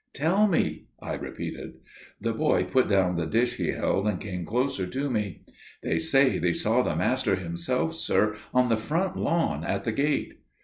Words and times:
"Tell 0.15 0.47
me," 0.47 0.87
I 0.99 1.13
repeated. 1.13 1.73
The 2.19 2.33
boy 2.33 2.63
put 2.63 2.87
down 2.89 3.17
the 3.17 3.27
dish 3.27 3.57
he 3.57 3.67
held 3.69 4.07
and 4.07 4.19
came 4.19 4.45
closer 4.47 4.87
to 4.87 5.09
me. 5.11 5.45
"They 5.83 5.99
say 5.99 6.39
they 6.39 6.53
saw 6.53 6.81
the 6.81 6.95
master 6.95 7.35
himself, 7.35 7.93
sir, 7.95 8.35
on 8.51 8.69
the 8.69 8.77
front 8.77 9.15
lawn, 9.15 9.63
at 9.63 9.83
the 9.83 9.91
gate." 9.91 10.39